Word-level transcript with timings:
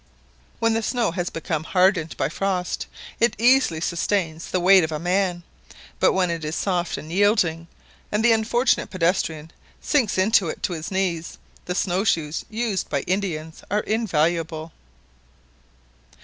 When 0.57 0.73
the 0.73 0.81
snow 0.81 1.11
has 1.11 1.29
become 1.29 1.63
hardened 1.63 2.17
by 2.17 2.27
frost, 2.27 2.87
it 3.19 3.35
easily 3.37 3.79
sustains 3.79 4.49
the 4.49 4.59
weight 4.59 4.83
of 4.83 4.91
a 4.91 4.97
man; 4.97 5.43
but 5.99 6.13
when 6.13 6.31
it 6.31 6.43
is 6.43 6.55
soft 6.55 6.97
and 6.97 7.11
yielding, 7.11 7.67
and 8.11 8.25
the 8.25 8.31
unfortunate 8.31 8.89
pedestrian 8.89 9.51
sinks 9.79 10.17
into 10.17 10.49
it 10.49 10.57
up 10.57 10.61
to 10.63 10.73
his 10.73 10.89
knees, 10.89 11.37
the 11.65 11.75
snow 11.75 12.03
shoes 12.03 12.43
used 12.49 12.89
by 12.89 13.01
Indians 13.01 13.61
are 13.69 13.81
invaluable. 13.81 14.71